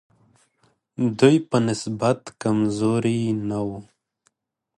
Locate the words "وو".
3.67-3.79